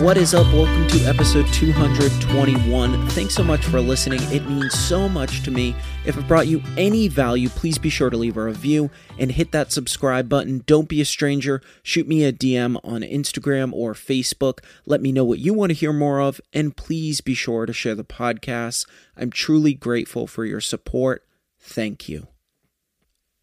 [0.00, 0.46] What is up?
[0.52, 3.08] Welcome to episode 221.
[3.08, 4.20] Thanks so much for listening.
[4.32, 5.74] It means so much to me.
[6.06, 9.50] If it brought you any value, please be sure to leave a review and hit
[9.50, 10.62] that subscribe button.
[10.66, 11.60] Don't be a stranger.
[11.82, 14.60] Shoot me a DM on Instagram or Facebook.
[14.86, 17.72] Let me know what you want to hear more of, and please be sure to
[17.72, 18.86] share the podcast.
[19.16, 21.26] I'm truly grateful for your support.
[21.58, 22.28] Thank you.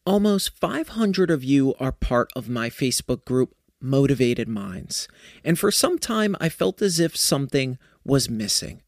[0.06, 5.08] Almost 500 of you are part of my Facebook group motivated minds.
[5.44, 8.82] And for some time, I felt as if something was missing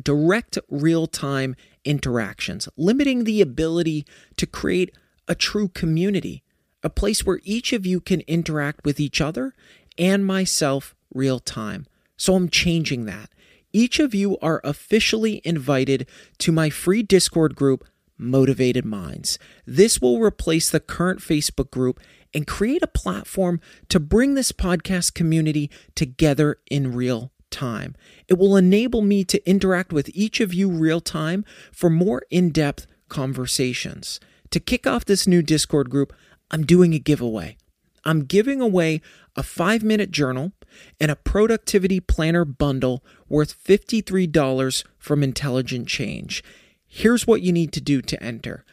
[0.00, 4.90] direct real time interactions, limiting the ability to create
[5.28, 6.42] a true community,
[6.82, 9.54] a place where each of you can interact with each other
[9.98, 11.86] and myself real time.
[12.16, 13.30] So I'm changing that.
[13.72, 16.06] Each of you are officially invited
[16.38, 17.86] to my free Discord group,
[18.18, 19.38] Motivated Minds.
[19.66, 21.98] This will replace the current Facebook group
[22.34, 27.94] and create a platform to bring this podcast community together in real time.
[28.28, 32.50] It will enable me to interact with each of you real time for more in
[32.50, 34.18] depth conversations.
[34.50, 36.12] To kick off this new Discord group,
[36.50, 37.56] I'm doing a giveaway.
[38.04, 39.00] I'm giving away
[39.36, 40.52] a five minute journal
[41.00, 46.42] and a productivity planner bundle worth $53 from Intelligent Change.
[46.86, 48.64] Here's what you need to do to enter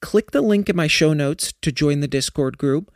[0.00, 2.92] click the link in my show notes to join the Discord group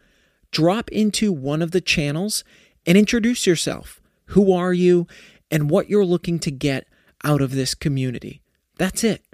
[0.51, 2.45] drop into one of the channels
[2.87, 4.01] and introduce yourself.
[4.27, 5.07] Who are you
[5.51, 6.87] and what you're looking to get
[7.25, 8.43] out of this community?
[8.79, 9.25] That's it.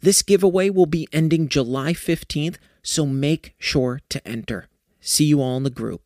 [0.00, 4.68] This giveaway will be ending July 15th, so make sure to enter.
[5.00, 6.02] See you all in the group.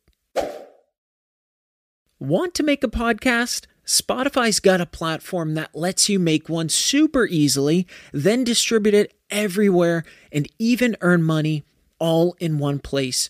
[2.19, 3.65] Want to make a podcast?
[3.85, 10.05] Spotify's got a platform that lets you make one super easily, then distribute it everywhere
[10.31, 11.65] and even earn money
[11.99, 13.29] all in one place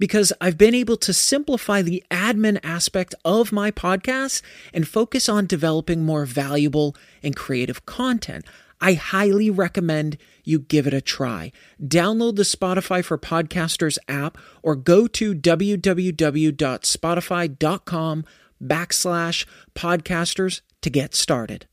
[0.00, 4.42] because I've been able to simplify the admin aspect of my podcast
[4.74, 8.44] and focus on developing more valuable and creative content.
[8.80, 11.52] I highly recommend you give it a try.
[11.80, 18.24] Download the Spotify for Podcasters app or go to www.spotify.com
[18.62, 21.66] backslash podcasters to get started.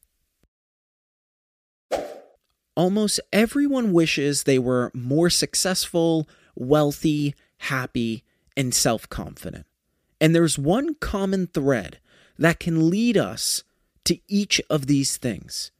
[2.75, 8.23] Almost everyone wishes they were more successful, wealthy, happy,
[8.55, 9.65] and self confident.
[10.19, 11.99] And there's one common thread
[12.37, 13.63] that can lead us
[14.05, 15.71] to each of these things.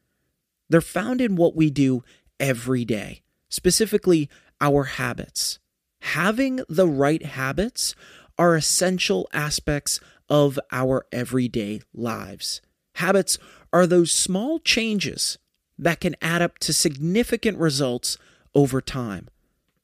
[0.70, 2.04] They're found in what we do
[2.40, 4.30] every day, specifically
[4.62, 5.60] our habits.
[6.02, 7.96] Having the right habits
[8.38, 10.00] are essential aspects
[10.30, 12.62] of our everyday lives.
[12.96, 13.38] Habits
[13.72, 15.38] are those small changes
[15.80, 18.18] that can add up to significant results
[18.54, 19.30] over time.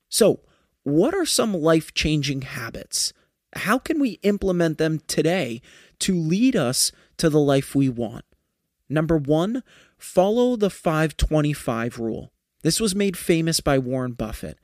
[0.09, 0.41] So,
[0.83, 3.13] what are some life changing habits?
[3.55, 5.61] How can we implement them today
[5.99, 8.25] to lead us to the life we want?
[8.89, 9.63] Number one,
[9.97, 12.31] follow the 525 rule.
[12.63, 14.57] This was made famous by Warren Buffett,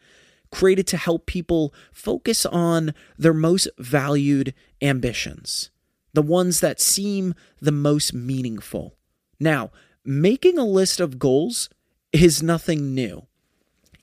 [0.52, 5.70] created to help people focus on their most valued ambitions,
[6.14, 8.96] the ones that seem the most meaningful.
[9.40, 9.72] Now,
[10.04, 11.70] making a list of goals
[12.12, 13.28] is nothing new.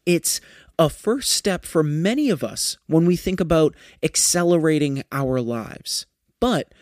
[0.04, 0.40] It's
[0.78, 6.06] a first step for many of us when we think about accelerating our lives.
[6.40, 6.72] But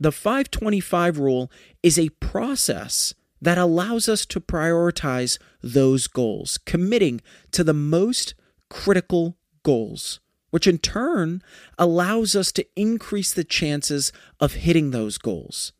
[0.00, 1.50] the 525 rule
[1.82, 7.20] is a process that allows us to prioritize those goals, committing
[7.52, 8.34] to the most
[8.68, 10.20] critical goals,
[10.50, 11.42] which in turn
[11.78, 15.72] allows us to increase the chances of hitting those goals.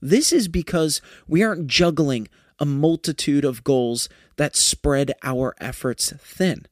[0.00, 2.28] This is because we aren't juggling
[2.58, 6.66] a multitude of goals that spread our efforts thin.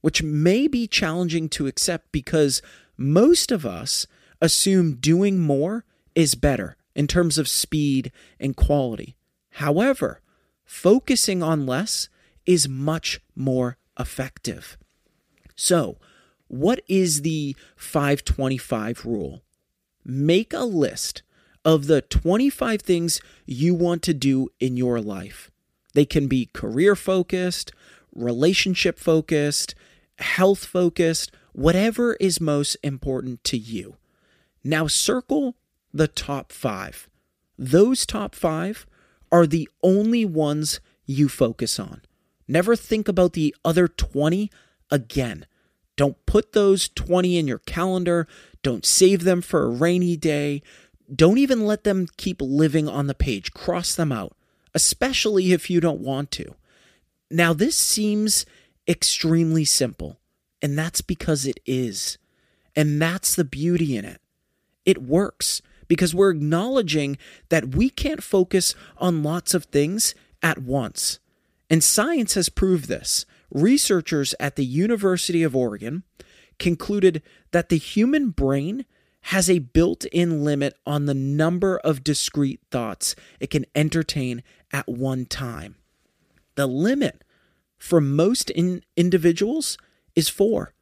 [0.00, 2.62] Which may be challenging to accept because
[2.96, 4.06] most of us
[4.40, 9.16] assume doing more is better in terms of speed and quality.
[9.54, 10.20] However,
[10.64, 12.08] focusing on less
[12.46, 14.76] is much more effective.
[15.54, 15.98] So,
[16.48, 19.42] what is the 525 rule?
[20.04, 21.22] Make a list
[21.64, 25.50] of the 25 things you want to do in your life.
[25.92, 27.72] They can be career focused,
[28.14, 29.74] relationship focused,
[30.20, 33.96] health focused, whatever is most important to you.
[34.62, 35.56] Now, circle
[35.92, 37.08] the top five.
[37.58, 38.86] Those top five
[39.32, 42.02] are the only ones you focus on.
[42.46, 44.50] Never think about the other 20
[44.90, 45.46] again.
[45.96, 48.26] Don't put those 20 in your calendar.
[48.62, 50.62] Don't save them for a rainy day.
[51.14, 53.52] Don't even let them keep living on the page.
[53.52, 54.36] Cross them out,
[54.74, 56.54] especially if you don't want to.
[57.30, 58.46] Now, this seems
[58.88, 60.20] extremely simple,
[60.62, 62.18] and that's because it is.
[62.76, 64.20] And that's the beauty in it.
[64.84, 67.18] It works because we're acknowledging
[67.48, 71.18] that we can't focus on lots of things at once.
[71.68, 73.26] And science has proved this.
[73.50, 76.04] Researchers at the University of Oregon
[76.58, 78.84] concluded that the human brain
[79.22, 84.42] has a built in limit on the number of discrete thoughts it can entertain
[84.72, 85.76] at one time.
[86.54, 87.22] The limit
[87.80, 89.76] for most in individuals
[90.14, 90.74] is four.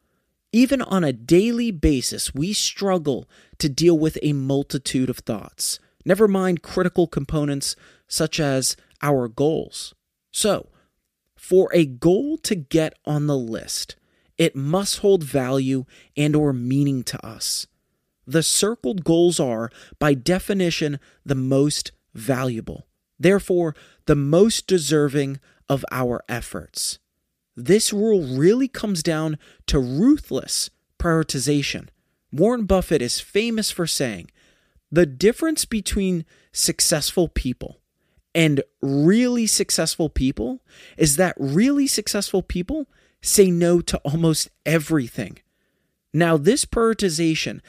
[0.51, 6.27] Even on a daily basis, we struggle to deal with a multitude of thoughts, never
[6.27, 7.75] mind critical components
[8.07, 9.95] such as our goals.
[10.31, 10.69] So,
[11.35, 13.95] for a goal to get on the list,
[14.37, 15.85] it must hold value
[16.17, 17.65] and or meaning to us.
[18.27, 22.87] The circled goals are by definition the most valuable,
[23.19, 23.75] therefore
[24.05, 26.99] the most deserving of our efforts.
[27.55, 29.37] This rule really comes down
[29.67, 31.89] to ruthless prioritization.
[32.31, 34.29] Warren Buffett is famous for saying
[34.91, 37.79] the difference between successful people
[38.33, 40.61] and really successful people
[40.97, 42.87] is that really successful people
[43.21, 45.39] say no to almost everything.
[46.13, 47.59] Now, this prioritization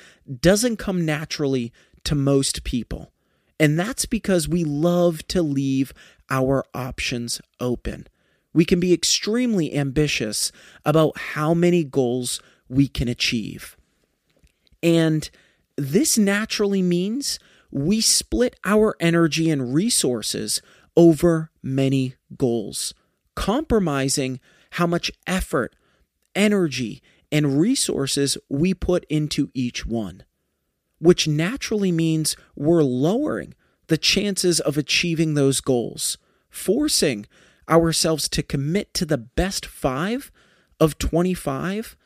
[0.40, 1.72] doesn't come naturally
[2.04, 3.12] to most people,
[3.60, 5.92] and that's because we love to leave
[6.30, 8.06] our options open.
[8.54, 10.50] We can be extremely ambitious
[10.84, 12.40] about how many goals
[12.70, 13.76] we can achieve.
[14.82, 15.28] And
[15.76, 17.38] this naturally means
[17.70, 20.62] we split our energy and resources
[20.96, 22.94] over many goals,
[23.36, 24.40] compromising
[24.72, 25.76] how much effort,
[26.34, 30.24] energy, and resources we put into each one,
[31.00, 33.54] which naturally means we're lowering
[33.88, 36.16] the chances of achieving those goals,
[36.48, 37.26] forcing
[37.68, 40.30] ourselves to commit to the best five
[40.78, 41.96] of 25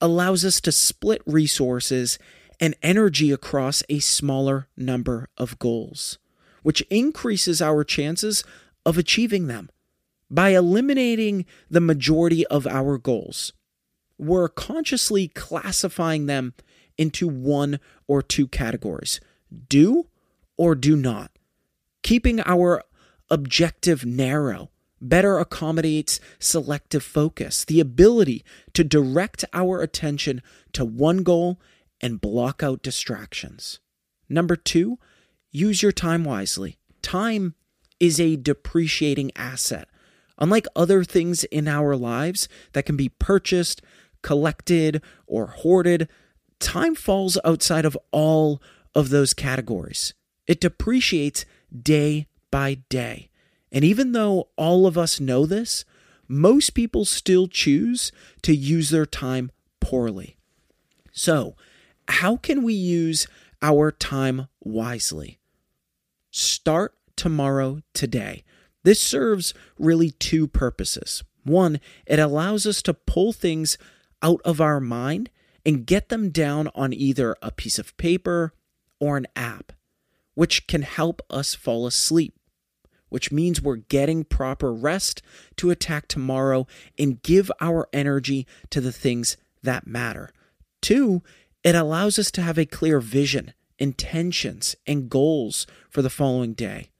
[0.00, 2.18] allows us to split resources
[2.58, 6.18] and energy across a smaller number of goals,
[6.62, 8.44] which increases our chances
[8.84, 9.70] of achieving them.
[10.30, 13.52] By eliminating the majority of our goals,
[14.18, 16.54] we're consciously classifying them
[17.00, 19.20] into one or two categories
[19.68, 20.06] do
[20.56, 21.32] or do not,
[22.02, 22.84] keeping our
[23.30, 24.70] objective narrow
[25.00, 28.44] better accommodates selective focus, the ability
[28.74, 30.42] to direct our attention
[30.72, 31.58] to one goal
[32.00, 33.80] and block out distractions.
[34.28, 34.98] Number two,
[35.50, 36.78] use your time wisely.
[37.02, 37.54] Time
[37.98, 39.88] is a depreciating asset.
[40.38, 43.82] Unlike other things in our lives that can be purchased,
[44.22, 46.08] collected, or hoarded,
[46.60, 48.62] time falls outside of all
[48.94, 50.14] of those categories.
[50.46, 51.44] It depreciates
[51.82, 53.30] day by day.
[53.72, 55.84] And even though all of us know this,
[56.28, 58.12] most people still choose
[58.42, 59.50] to use their time
[59.80, 60.36] poorly.
[61.12, 61.56] So,
[62.08, 63.26] how can we use
[63.62, 65.38] our time wisely?
[66.30, 68.44] Start tomorrow today.
[68.82, 71.22] This serves really two purposes.
[71.44, 73.76] One, it allows us to pull things
[74.22, 75.30] out of our mind
[75.64, 78.54] and get them down on either a piece of paper
[78.98, 79.72] or an app,
[80.34, 82.34] which can help us fall asleep
[83.10, 85.20] which means we're getting proper rest
[85.56, 86.66] to attack tomorrow
[86.98, 90.30] and give our energy to the things that matter.
[90.80, 91.22] Two,
[91.62, 96.90] it allows us to have a clear vision, intentions, and goals for the following day.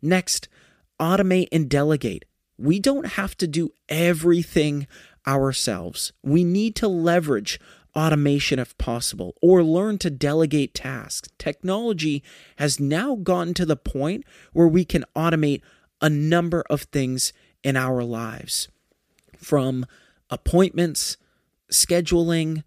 [0.00, 0.48] Next,
[0.98, 2.24] automate and delegate.
[2.56, 4.86] We don't have to do everything
[5.26, 6.12] ourselves.
[6.22, 7.60] We need to leverage
[7.98, 11.28] automation if possible, or learn to delegate tasks.
[11.36, 12.22] Technology
[12.56, 15.62] has now gotten to the point where we can automate
[16.00, 17.32] a number of things
[17.64, 18.68] in our lives
[19.36, 19.84] from
[20.30, 21.16] appointments
[21.72, 22.62] scheduling,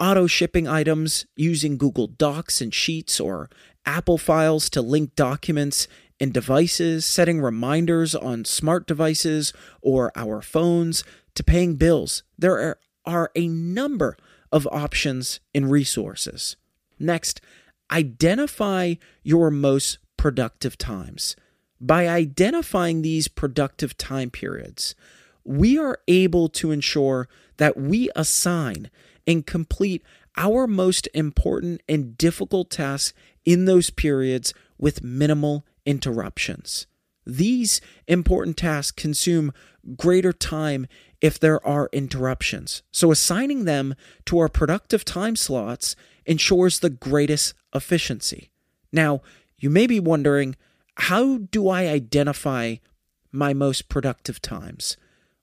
[0.00, 3.48] auto shipping items using Google Docs and Sheets or
[3.86, 5.86] Apple files to link documents
[6.18, 11.04] and devices, setting reminders on smart devices or our phones,
[11.36, 12.24] to paying bills.
[12.36, 14.16] There are, are a number
[14.52, 16.56] of options and resources.
[16.98, 17.40] Next,
[17.90, 21.36] identify your most productive times.
[21.80, 24.94] By identifying these productive time periods,
[25.44, 28.90] we are able to ensure that we assign
[29.26, 30.02] and complete
[30.36, 33.12] our most important and difficult tasks
[33.44, 36.86] in those periods with minimal interruptions.
[37.26, 39.52] These important tasks consume
[39.96, 40.86] greater time
[41.20, 42.82] if there are interruptions.
[42.90, 43.94] So, assigning them
[44.26, 45.96] to our productive time slots
[46.26, 48.50] ensures the greatest efficiency.
[48.92, 49.22] Now,
[49.58, 50.56] you may be wondering
[50.94, 52.76] how do I identify
[53.30, 54.96] my most productive times?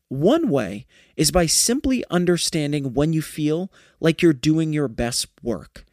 [0.07, 5.85] One way is by simply understanding when you feel like you're doing your best work.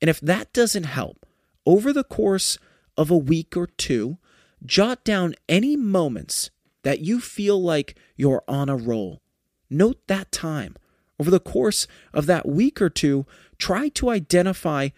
[0.00, 1.24] And if that doesn't help,
[1.64, 2.58] over the course
[2.96, 4.18] of a week or two,
[4.64, 6.50] jot down any moments
[6.86, 9.20] that you feel like you're on a roll.
[9.68, 10.76] Note that time.
[11.18, 13.26] Over the course of that week or two,
[13.58, 14.90] try to identify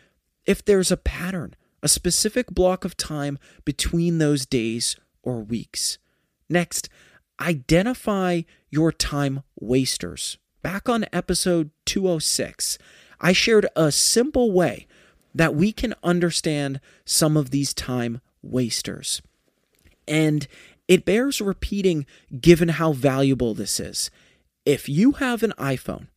[0.45, 5.97] if there's a pattern, a specific block of time between those days or weeks.
[6.51, 6.91] Next,
[7.41, 10.37] identify your time wasters.
[10.61, 12.77] Back on episode 206,
[13.19, 14.87] I shared a simple way
[15.35, 19.23] that we can understand some of these time wasters.
[20.07, 20.47] And
[20.89, 22.07] it bears repeating
[22.41, 24.11] given how valuable this is.
[24.65, 26.09] If you have an iPhone,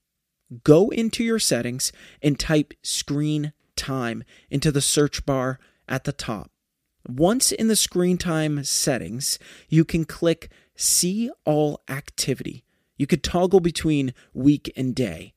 [0.64, 6.52] go into your settings and type screen time into the search bar at the top.
[7.08, 12.64] Once in the screen time settings, you can click See All Activity.
[12.98, 15.34] You could toggle between week and day.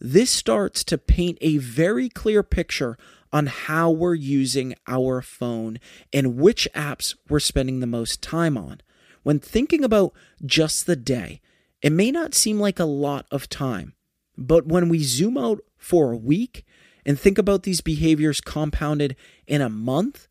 [0.00, 2.96] This starts to paint a very clear picture
[3.32, 5.78] on how we're using our phone
[6.12, 8.80] and which apps we're spending the most time on.
[9.22, 10.12] When thinking about
[10.44, 11.40] just the day,
[11.82, 13.94] it may not seem like a lot of time,
[14.36, 16.64] but when we zoom out for a week
[17.04, 19.16] and think about these behaviors compounded
[19.46, 20.28] in a month,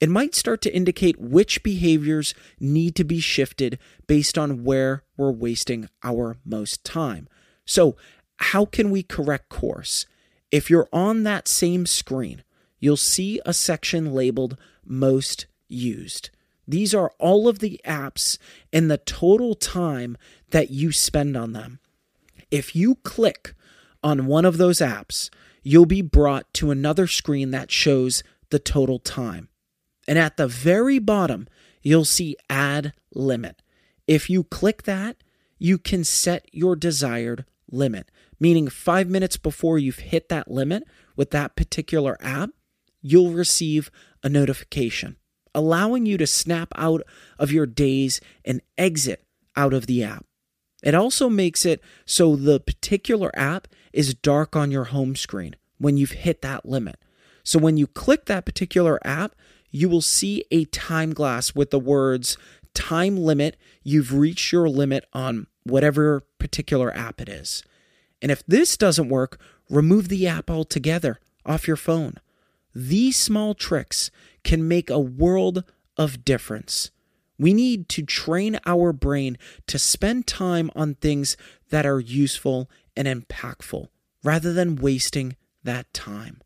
[0.00, 5.32] it might start to indicate which behaviors need to be shifted based on where we're
[5.32, 7.28] wasting our most time.
[7.64, 7.96] So,
[8.38, 10.06] how can we correct course?
[10.50, 12.42] If you're on that same screen,
[12.80, 16.30] you'll see a section labeled Most Used.
[16.66, 18.38] These are all of the apps
[18.72, 20.16] and the total time
[20.50, 21.80] that you spend on them.
[22.50, 23.54] If you click
[24.02, 25.30] on one of those apps,
[25.62, 29.48] you'll be brought to another screen that shows the total time.
[30.06, 31.48] And at the very bottom,
[31.82, 33.60] you'll see Add Limit.
[34.06, 35.16] If you click that,
[35.58, 38.10] you can set your desired limit
[38.40, 40.84] meaning five minutes before you've hit that limit
[41.16, 42.50] with that particular app,
[43.00, 43.90] you'll receive
[44.22, 45.16] a notification
[45.54, 47.02] allowing you to snap out
[47.38, 49.24] of your days and exit
[49.56, 50.24] out of the app.
[50.82, 55.96] It also makes it so the particular app is dark on your home screen when
[55.96, 56.96] you've hit that limit.
[57.42, 59.34] So when you click that particular app,
[59.70, 62.38] you will see a time glass with the words
[62.74, 63.56] time limit.
[63.82, 67.64] You've reached your limit on whatever particular app it is.
[68.20, 72.14] And if this doesn't work, remove the app altogether off your phone.
[72.74, 74.10] These small tricks
[74.44, 75.64] can make a world
[75.96, 76.90] of difference.
[77.38, 81.36] We need to train our brain to spend time on things
[81.70, 83.88] that are useful and impactful
[84.24, 86.40] rather than wasting that time.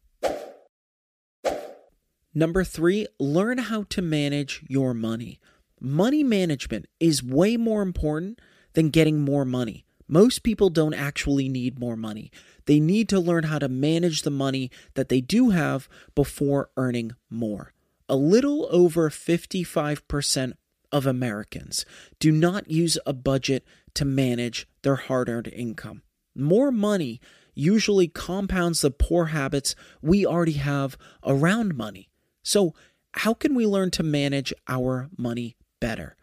[2.34, 5.38] Number three, learn how to manage your money.
[5.80, 8.40] Money management is way more important
[8.72, 9.84] than getting more money.
[10.12, 12.30] Most people don't actually need more money.
[12.66, 17.12] They need to learn how to manage the money that they do have before earning
[17.30, 17.72] more.
[18.10, 20.52] A little over 55%
[20.92, 21.86] of Americans
[22.18, 23.64] do not use a budget
[23.94, 26.02] to manage their hard earned income.
[26.34, 27.18] More money
[27.54, 32.10] usually compounds the poor habits we already have around money.
[32.42, 32.74] So,
[33.14, 36.18] how can we learn to manage our money better?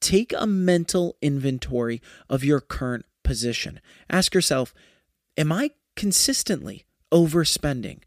[0.00, 3.78] Take a mental inventory of your current position.
[4.08, 4.74] Ask yourself
[5.36, 7.98] Am I consistently overspending?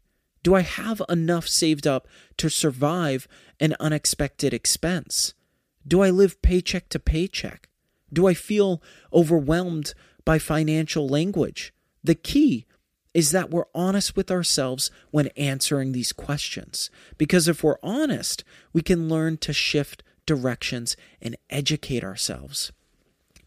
[0.42, 3.28] Do I have enough saved up to survive
[3.60, 5.34] an unexpected expense?
[5.86, 7.68] Do I live paycheck to paycheck?
[8.12, 11.72] Do I feel overwhelmed by financial language?
[12.02, 12.66] The key
[13.14, 16.90] is that we're honest with ourselves when answering these questions.
[17.16, 22.72] Because if we're honest, we can learn to shift directions and educate ourselves.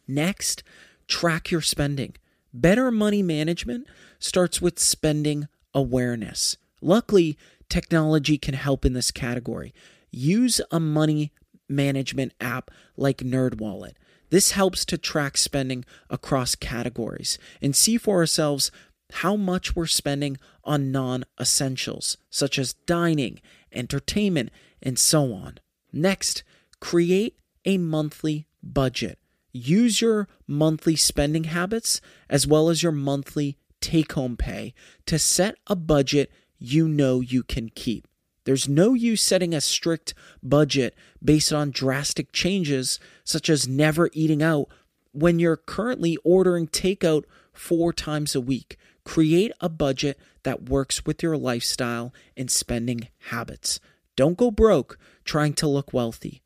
[0.07, 0.63] Next,
[1.07, 2.15] Track your spending.
[2.53, 3.87] Better money management
[4.19, 6.57] starts with spending awareness.
[6.81, 7.37] Luckily,
[7.69, 9.73] technology can help in this category.
[10.11, 11.31] Use a money
[11.67, 13.93] management app like NerdWallet.
[14.29, 18.71] This helps to track spending across categories and see for ourselves
[19.11, 23.39] how much we're spending on non essentials, such as dining,
[23.71, 24.49] entertainment,
[24.81, 25.59] and so on.
[25.93, 26.43] Next,
[26.79, 29.19] create a monthly budget.
[29.55, 34.73] Use your monthly spending habits as well as your monthly take home pay
[35.05, 38.05] to set a budget you know you can keep.
[38.43, 40.93] There's no use setting a strict budget
[41.23, 44.67] based on drastic changes, such as never eating out,
[45.13, 48.77] when you're currently ordering takeout four times a week.
[49.05, 53.79] Create a budget that works with your lifestyle and spending habits.
[54.17, 56.41] Don't go broke trying to look wealthy.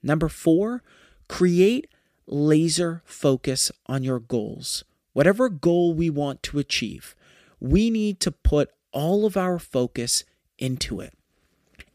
[0.00, 0.84] Number four,
[1.28, 1.88] create
[2.26, 4.84] laser focus on your goals.
[5.12, 7.14] Whatever goal we want to achieve,
[7.60, 10.24] we need to put all of our focus
[10.58, 11.14] into it.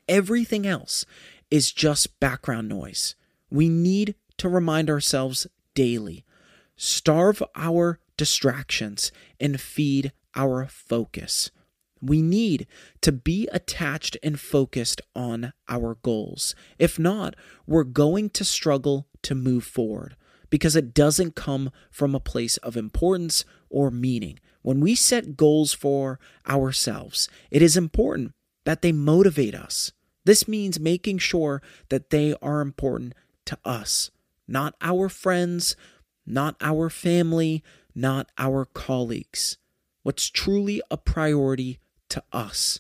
[0.08, 1.06] Everything else
[1.50, 3.16] is just background noise.
[3.50, 6.24] We need to remind ourselves daily
[6.76, 11.50] starve our distractions and feed our focus.
[12.02, 12.68] We need
[13.02, 16.56] to be attached and focused on our goals.
[16.78, 17.36] If not,
[17.66, 20.16] we're going to struggle to move forward
[20.50, 24.40] because it doesn't come from a place of importance or meaning.
[24.62, 28.34] When we set goals for ourselves, it is important
[28.66, 29.92] that they motivate us.
[30.26, 33.14] This means making sure that they are important
[33.46, 34.12] to us,
[34.48, 35.76] not our friends,
[36.26, 37.64] not our family,
[37.96, 39.58] not our colleagues.
[40.04, 42.80] What's truly a priority to us,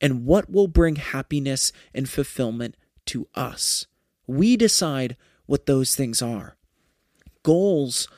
[0.00, 3.86] and what will bring happiness and fulfillment to us.
[4.26, 6.56] We decide what those things are.
[7.42, 8.08] Goals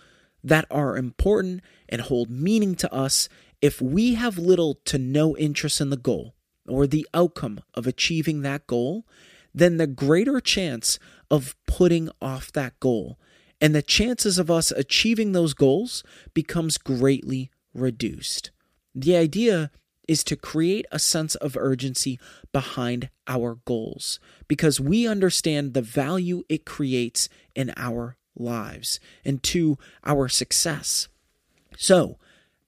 [0.42, 3.28] that are important and hold meaning to us,
[3.60, 6.34] if we have little to no interest in the goal,
[6.66, 9.06] or the outcome of achieving that goal,
[9.54, 10.98] then the greater chance
[11.30, 13.18] of putting off that goal
[13.60, 18.50] and the chances of us achieving those goals becomes greatly reduced.
[18.94, 19.70] The idea
[20.10, 22.18] is to create a sense of urgency
[22.52, 24.18] behind our goals
[24.48, 31.06] because we understand the value it creates in our lives and to our success.
[31.76, 32.18] So,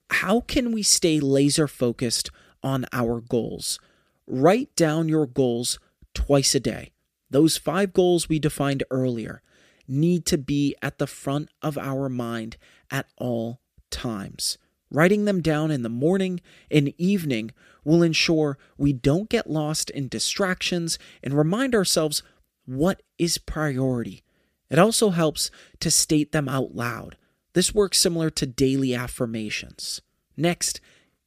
[0.08, 2.30] how can we stay laser focused
[2.62, 3.80] on our goals?
[4.24, 5.80] Write down your goals
[6.14, 6.92] twice a day.
[7.28, 9.42] Those five goals we defined earlier
[9.88, 12.56] need to be at the front of our mind
[12.88, 13.58] at all
[13.90, 14.58] times.
[14.92, 17.50] Writing them down in the morning and evening
[17.82, 22.22] will ensure we don't get lost in distractions and remind ourselves
[22.66, 24.22] what is priority.
[24.70, 25.50] It also helps
[25.80, 27.16] to state them out loud.
[27.54, 30.00] This works similar to daily affirmations.
[30.36, 30.80] Next,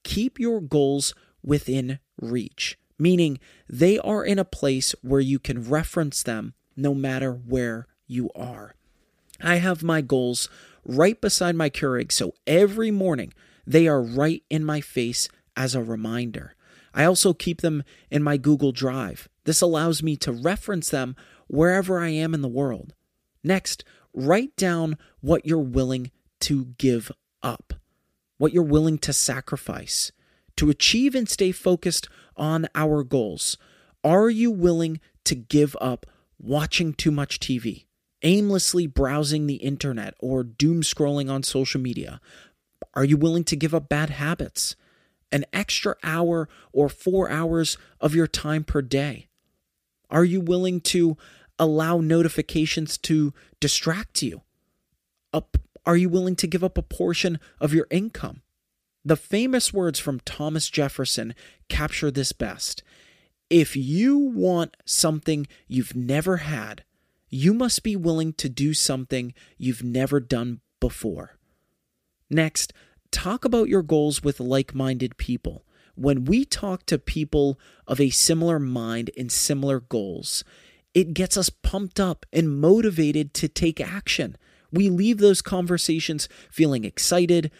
[0.04, 6.24] keep your goals within reach meaning they are in a place where you can reference
[6.24, 8.76] them no matter where you are.
[9.42, 10.50] I have my goals
[10.86, 13.34] right beside my Keurig, so every morning
[13.66, 16.56] they are right in my face as a reminder.
[16.94, 19.28] I also keep them in my Google Drive.
[19.44, 21.16] This allows me to reference them
[21.48, 22.94] wherever I am in the world.
[23.44, 27.12] Next, write down what you're willing to give
[27.44, 27.74] up,
[28.38, 30.12] what you're willing to sacrifice
[30.58, 33.58] to achieve and stay focused on our goals,
[34.04, 36.06] are you willing to give up
[36.38, 37.86] watching too much TV,
[38.22, 42.22] aimlessly browsing the internet, or doom scrolling on social media?
[42.94, 44.76] Are you willing to give up bad habits?
[45.32, 49.28] An extra hour or four hours of your time per day?
[50.10, 51.18] Are you willing to
[51.58, 54.42] allow notifications to distract you?
[55.86, 58.42] Are you willing to give up a portion of your income?
[59.04, 61.36] The famous words from Thomas Jefferson
[61.70, 62.82] capture this best.
[63.52, 66.84] If you want something you've never had,
[67.30, 71.35] you must be willing to do something you've never done before.
[72.30, 72.74] Next,
[73.12, 75.64] talk about your goals with like minded people.
[75.96, 80.44] When we talk to people of a similar mind and similar goals,
[80.94, 84.38] it gets us pumped up and motivated to take action.
[84.72, 87.52] We leave those conversations feeling excited,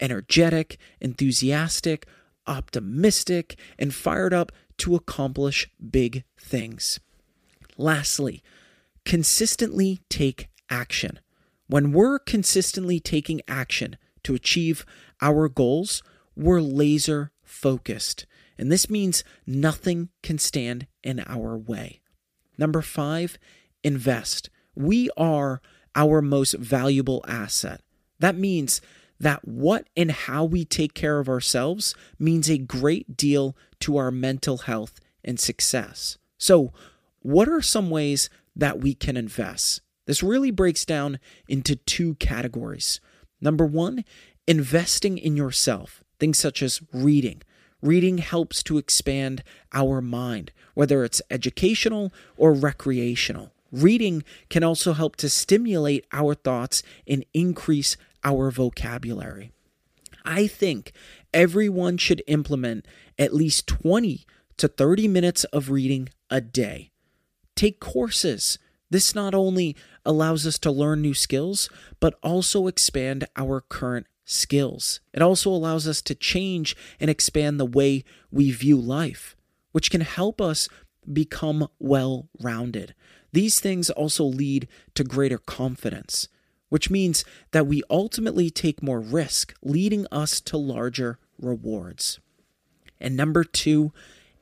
[0.00, 2.06] energetic, enthusiastic,
[2.46, 7.00] optimistic, and fired up to accomplish big things.
[7.76, 8.42] Lastly,
[9.04, 11.20] consistently take action.
[11.68, 13.96] When we're consistently taking action
[14.28, 14.84] to achieve
[15.22, 16.02] our goals,
[16.36, 18.26] we're laser focused.
[18.58, 22.02] And this means nothing can stand in our way.
[22.58, 23.38] Number five,
[23.82, 24.50] invest.
[24.74, 25.62] We are
[25.94, 27.80] our most valuable asset.
[28.18, 28.82] That means
[29.18, 34.10] that what and how we take care of ourselves means a great deal to our
[34.10, 36.18] mental health and success.
[36.36, 36.74] So,
[37.20, 39.80] what are some ways that we can invest?
[40.04, 43.00] This really breaks down into two categories.
[43.40, 44.04] Number one,
[44.46, 47.42] investing in yourself, things such as reading.
[47.80, 53.52] Reading helps to expand our mind, whether it's educational or recreational.
[53.70, 59.52] Reading can also help to stimulate our thoughts and increase our vocabulary.
[60.24, 60.92] I think
[61.32, 62.86] everyone should implement
[63.18, 66.90] at least 20 to 30 minutes of reading a day.
[67.54, 68.58] Take courses.
[68.90, 69.76] This not only
[70.08, 71.68] allows us to learn new skills,
[72.00, 75.00] but also expand our current skills.
[75.12, 79.36] It also allows us to change and expand the way we view life,
[79.72, 80.68] which can help us
[81.10, 82.94] become well rounded.
[83.32, 86.28] These things also lead to greater confidence,
[86.70, 92.18] which means that we ultimately take more risk, leading us to larger rewards.
[92.98, 93.92] And number two,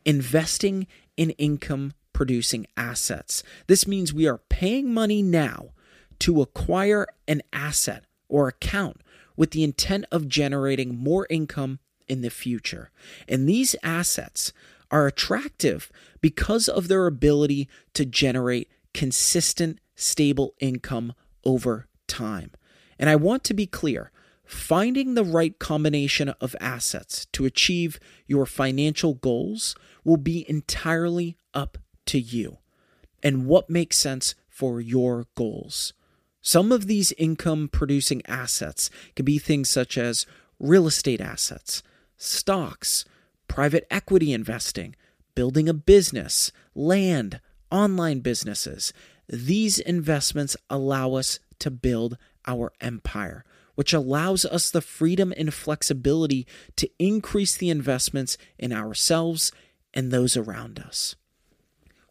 [0.04, 3.42] investing in income producing assets.
[3.66, 5.72] This means we are paying money now
[6.18, 9.02] to acquire an asset or account
[9.36, 12.90] with the intent of generating more income in the future.
[13.28, 14.54] And these assets
[14.90, 21.12] are attractive because of their ability to generate consistent, stable income
[21.44, 22.50] over time.
[22.98, 24.10] And I want to be clear
[24.46, 31.76] finding the right combination of assets to achieve your financial goals will be entirely up
[32.06, 32.58] to you
[33.22, 35.92] and what makes sense for your goals.
[36.40, 40.26] Some of these income producing assets can be things such as
[40.60, 41.82] real estate assets,
[42.16, 43.04] stocks,
[43.48, 44.94] private equity investing,
[45.34, 47.40] building a business, land,
[47.70, 48.92] online businesses.
[49.28, 52.16] These investments allow us to build
[52.46, 59.52] our empire, which allows us the freedom and flexibility to increase the investments in ourselves
[59.92, 61.16] and those around us.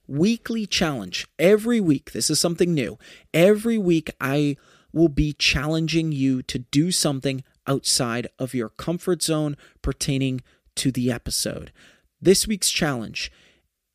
[0.07, 1.27] Weekly challenge.
[1.39, 2.97] Every week, this is something new.
[3.33, 4.57] Every week, I
[4.93, 10.41] will be challenging you to do something outside of your comfort zone pertaining
[10.75, 11.71] to the episode.
[12.21, 13.31] This week's challenge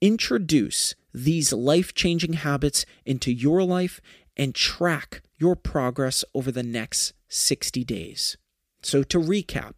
[0.00, 4.00] introduce these life changing habits into your life
[4.36, 8.36] and track your progress over the next 60 days.
[8.82, 9.74] So, to recap,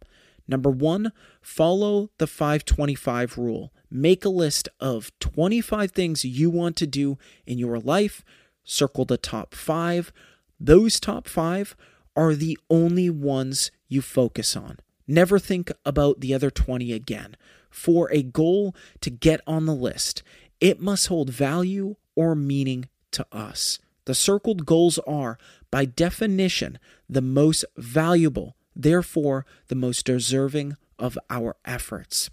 [0.47, 3.72] number one, follow the 525 rule.
[3.95, 8.25] Make a list of 25 things you want to do in your life,
[8.63, 10.11] circle the top five.
[10.59, 11.75] Those top five
[12.15, 14.79] are the only ones you focus on.
[15.07, 17.37] Never think about the other 20 again.
[17.69, 20.23] For a goal to get on the list,
[20.59, 23.77] it must hold value or meaning to us.
[24.05, 25.37] The circled goals are,
[25.69, 32.31] by definition, the most valuable, therefore, the most deserving of our efforts.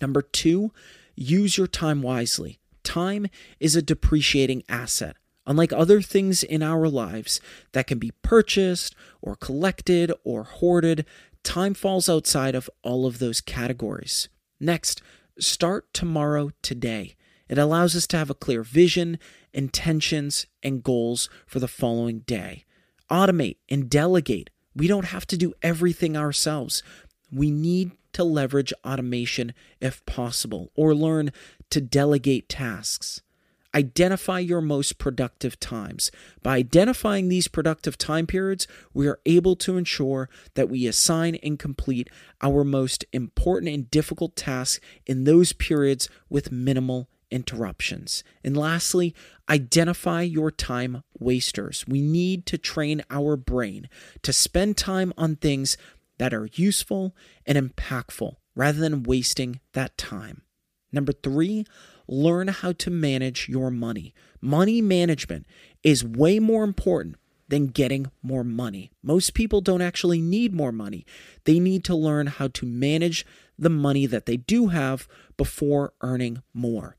[0.00, 0.72] Number two,
[1.14, 2.58] use your time wisely.
[2.82, 3.26] Time
[3.60, 5.16] is a depreciating asset.
[5.46, 7.40] Unlike other things in our lives
[7.72, 11.06] that can be purchased or collected or hoarded,
[11.42, 14.28] time falls outside of all of those categories.
[14.60, 15.00] Next,
[15.38, 17.16] start tomorrow today.
[17.48, 19.18] It allows us to have a clear vision,
[19.54, 22.64] intentions, and goals for the following day.
[23.10, 24.50] Automate and delegate.
[24.74, 26.82] We don't have to do everything ourselves.
[27.32, 31.30] We need to leverage automation if possible, or learn
[31.70, 33.22] to delegate tasks.
[33.72, 36.10] Identify your most productive times.
[36.42, 41.60] By identifying these productive time periods, we are able to ensure that we assign and
[41.60, 42.10] complete
[42.42, 48.24] our most important and difficult tasks in those periods with minimal interruptions.
[48.42, 49.14] And lastly,
[49.48, 51.84] identify your time wasters.
[51.86, 53.88] We need to train our brain
[54.22, 55.76] to spend time on things
[56.18, 57.14] that are useful
[57.46, 60.42] and impactful rather than wasting that time.
[60.92, 61.64] Number three,
[62.06, 64.14] learn how to manage your money.
[64.40, 65.46] Money management
[65.82, 67.16] is way more important
[67.48, 68.90] than getting more money.
[69.02, 71.06] Most people don't actually need more money,
[71.44, 73.24] they need to learn how to manage
[73.58, 76.96] the money that they do have before earning more.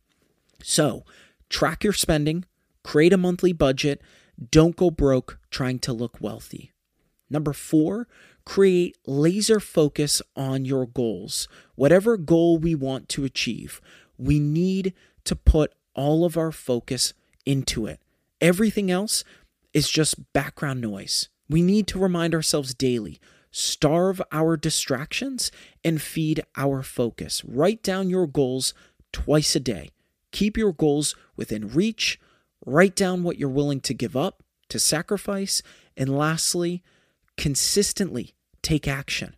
[0.62, 1.06] So,
[1.50, 2.46] track your spending,
[2.84, 4.02] create a monthly budget,
[4.52, 6.72] don't go broke trying to look wealthy.
[7.30, 8.08] Number four,
[8.50, 11.48] create laser focus on your goals.
[11.76, 13.80] Whatever goal we want to achieve,
[14.18, 14.92] we need
[15.24, 17.14] to put all of our focus
[17.46, 18.02] into it.
[18.42, 19.24] Everything else
[19.72, 21.30] is just background noise.
[21.48, 23.20] We need to remind ourselves daily
[23.52, 25.52] starve our distractions
[25.86, 27.46] and feed our focus.
[27.46, 28.74] Write down your goals
[29.12, 29.92] twice a day.
[30.32, 32.20] Keep your goals within reach.
[32.66, 35.62] Write down what you're willing to give up, to sacrifice.
[35.96, 36.82] And lastly,
[37.38, 39.36] consistently take action.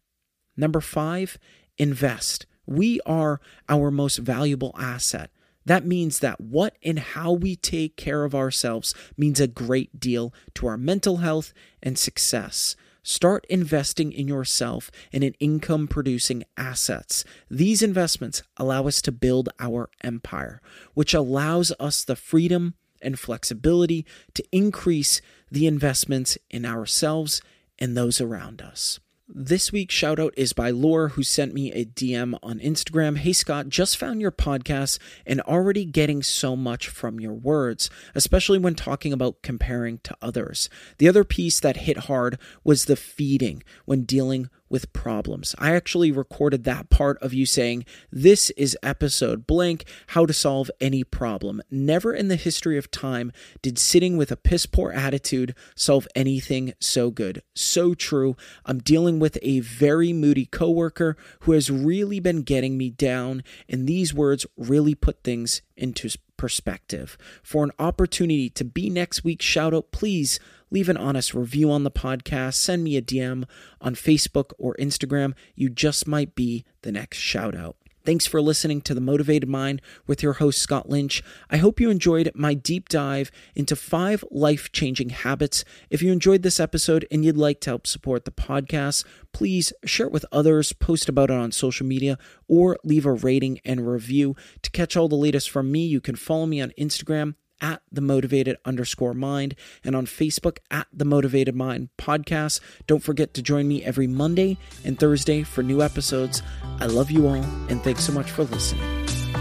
[0.57, 1.37] Number five,
[1.77, 2.45] invest.
[2.65, 5.31] We are our most valuable asset.
[5.65, 10.33] That means that what and how we take care of ourselves means a great deal
[10.55, 11.53] to our mental health
[11.83, 12.75] and success.
[13.03, 17.23] Start investing in yourself and in income producing assets.
[17.49, 20.61] These investments allow us to build our empire,
[20.93, 24.05] which allows us the freedom and flexibility
[24.35, 27.41] to increase the investments in ourselves
[27.79, 28.99] and those around us.
[29.33, 33.17] This week's shout out is by Laura, who sent me a DM on Instagram.
[33.17, 38.59] Hey, Scott, just found your podcast and already getting so much from your words, especially
[38.59, 40.69] when talking about comparing to others.
[40.97, 45.53] The other piece that hit hard was the feeding when dealing with problems.
[45.59, 50.71] I actually recorded that part of you saying, This is episode blank, how to solve
[50.79, 51.61] any problem.
[51.69, 53.31] Never in the history of time
[53.61, 57.43] did sitting with a piss poor attitude solve anything so good.
[57.53, 58.35] So true.
[58.65, 63.87] I'm dealing with a very moody coworker who has really been getting me down, and
[63.87, 66.09] these words really put things into
[66.41, 67.19] perspective.
[67.43, 70.39] For an opportunity to be next week's shout out, please
[70.71, 73.43] leave an honest review on the podcast, send me a DM
[73.79, 75.35] on Facebook or Instagram.
[75.53, 77.75] You just might be the next shout out.
[78.03, 81.21] Thanks for listening to The Motivated Mind with your host, Scott Lynch.
[81.51, 85.63] I hope you enjoyed my deep dive into five life changing habits.
[85.91, 90.07] If you enjoyed this episode and you'd like to help support the podcast, please share
[90.07, 94.35] it with others, post about it on social media, or leave a rating and review.
[94.63, 98.01] To catch all the latest from me, you can follow me on Instagram at the
[98.01, 102.59] motivated underscore mind and on Facebook at the motivated mind podcast.
[102.87, 106.41] Don't forget to join me every Monday and Thursday for new episodes.
[106.79, 107.35] I love you all
[107.69, 109.40] and thanks so much for listening.